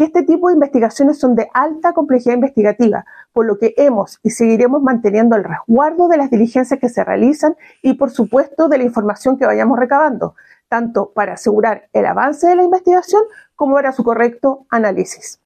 Este 0.00 0.22
tipo 0.22 0.46
de 0.46 0.54
investigaciones 0.54 1.18
son 1.18 1.34
de 1.34 1.50
alta 1.52 1.92
complejidad 1.92 2.36
investigativa, 2.36 3.04
por 3.32 3.46
lo 3.46 3.58
que 3.58 3.74
hemos 3.76 4.20
y 4.22 4.30
seguiremos 4.30 4.80
manteniendo 4.80 5.34
el 5.34 5.42
resguardo 5.42 6.06
de 6.06 6.16
las 6.16 6.30
diligencias 6.30 6.78
que 6.78 6.88
se 6.88 7.02
realizan 7.02 7.56
y, 7.82 7.94
por 7.94 8.10
supuesto, 8.10 8.68
de 8.68 8.78
la 8.78 8.84
información 8.84 9.36
que 9.36 9.44
vayamos 9.44 9.76
recabando, 9.76 10.36
tanto 10.68 11.10
para 11.10 11.32
asegurar 11.32 11.88
el 11.92 12.06
avance 12.06 12.46
de 12.46 12.54
la 12.54 12.62
investigación 12.62 13.22
como 13.56 13.74
para 13.74 13.90
su 13.90 14.04
correcto 14.04 14.66
análisis. 14.70 15.36